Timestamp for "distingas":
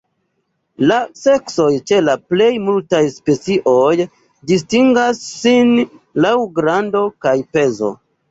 4.53-5.21